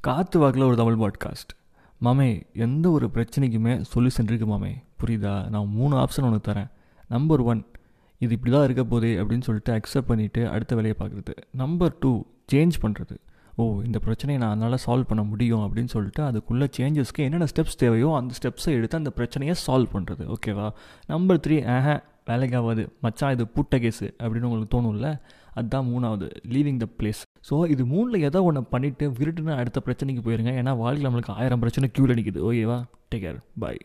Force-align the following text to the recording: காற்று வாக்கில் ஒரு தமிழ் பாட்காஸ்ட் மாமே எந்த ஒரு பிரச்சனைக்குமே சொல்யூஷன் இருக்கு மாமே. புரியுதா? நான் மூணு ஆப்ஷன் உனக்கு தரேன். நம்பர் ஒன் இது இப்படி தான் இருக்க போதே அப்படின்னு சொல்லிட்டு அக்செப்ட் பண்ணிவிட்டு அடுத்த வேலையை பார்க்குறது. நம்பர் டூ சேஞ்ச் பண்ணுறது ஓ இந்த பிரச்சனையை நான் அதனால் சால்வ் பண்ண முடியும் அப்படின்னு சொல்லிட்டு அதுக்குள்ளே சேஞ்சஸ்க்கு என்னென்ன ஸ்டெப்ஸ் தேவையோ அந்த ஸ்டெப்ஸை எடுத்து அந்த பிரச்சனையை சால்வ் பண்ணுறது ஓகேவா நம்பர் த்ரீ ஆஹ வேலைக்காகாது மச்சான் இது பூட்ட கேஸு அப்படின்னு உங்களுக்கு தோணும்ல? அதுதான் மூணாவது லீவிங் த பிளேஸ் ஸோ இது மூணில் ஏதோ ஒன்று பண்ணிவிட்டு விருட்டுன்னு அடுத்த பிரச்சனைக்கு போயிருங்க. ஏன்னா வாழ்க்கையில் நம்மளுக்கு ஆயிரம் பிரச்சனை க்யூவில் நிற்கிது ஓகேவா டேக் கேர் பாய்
காற்று 0.00 0.40
வாக்கில் 0.40 0.62
ஒரு 0.62 0.76
தமிழ் 0.76 0.94
பாட்காஸ்ட் 0.94 1.50
மாமே 2.04 2.42
எந்த 2.52 2.90
ஒரு 2.90 3.10
பிரச்சனைக்குமே 3.14 3.84
சொல்யூஷன் 3.94 4.22
இருக்கு 4.22 4.46
மாமே. 4.46 4.70
புரியுதா? 5.00 5.48
நான் 5.48 5.66
மூணு 5.66 5.96
ஆப்ஷன் 5.96 6.22
உனக்கு 6.22 6.52
தரேன். 6.52 6.70
நம்பர் 7.08 7.40
ஒன் 7.40 7.66
இது 8.18 8.32
இப்படி 8.34 8.54
தான் 8.54 8.64
இருக்க 8.64 8.84
போதே 8.84 9.16
அப்படின்னு 9.16 9.40
சொல்லிட்டு 9.40 9.72
அக்செப்ட் 9.72 10.08
பண்ணிவிட்டு 10.08 10.48
அடுத்த 10.48 10.74
வேலையை 10.74 10.98
பார்க்குறது. 10.98 11.32
நம்பர் 11.52 11.96
டூ 12.00 12.24
சேஞ்ச் 12.52 12.70
பண்ணுறது 12.82 13.16
ஓ 13.56 13.80
இந்த 13.84 13.98
பிரச்சனையை 13.98 14.44
நான் 14.44 14.56
அதனால் 14.56 14.78
சால்வ் 14.86 15.08
பண்ண 15.08 15.22
முடியும் 15.22 15.60
அப்படின்னு 15.60 15.86
சொல்லிட்டு 15.86 16.22
அதுக்குள்ளே 16.22 16.68
சேஞ்சஸ்க்கு 16.76 17.18
என்னென்ன 17.18 17.44
ஸ்டெப்ஸ் 17.44 17.76
தேவையோ 17.76 18.16
அந்த 18.16 18.34
ஸ்டெப்ஸை 18.42 18.68
எடுத்து 18.68 18.96
அந்த 18.96 19.10
பிரச்சனையை 19.10 19.56
சால்வ் 19.66 19.86
பண்ணுறது 19.92 20.34
ஓகேவா 20.34 20.70
நம்பர் 21.06 21.40
த்ரீ 21.46 21.64
ஆஹ 21.66 22.02
வேலைக்காகாது 22.26 22.88
மச்சான் 23.00 23.32
இது 23.32 23.44
பூட்ட 23.44 23.76
கேஸு 23.76 24.08
அப்படின்னு 24.18 24.42
உங்களுக்கு 24.42 24.82
தோணும்ல? 24.82 25.20
அதுதான் 25.54 25.86
மூணாவது 25.86 26.30
லீவிங் 26.48 26.76
த 26.76 26.86
பிளேஸ் 26.98 27.22
ஸோ 27.48 27.68
இது 27.68 27.82
மூணில் 27.86 28.24
ஏதோ 28.28 28.42
ஒன்று 28.42 28.62
பண்ணிவிட்டு 28.72 29.04
விருட்டுன்னு 29.18 29.54
அடுத்த 29.54 29.82
பிரச்சனைக்கு 29.86 30.22
போயிருங்க. 30.26 30.52
ஏன்னா 30.60 30.76
வாழ்க்கையில் 30.76 31.08
நம்மளுக்கு 31.08 31.32
ஆயிரம் 31.32 31.58
பிரச்சனை 31.58 31.90
க்யூவில் 31.92 32.18
நிற்கிது 32.18 32.42
ஓகேவா 32.48 32.78
டேக் 33.10 33.24
கேர் 33.24 33.40
பாய் 33.58 33.80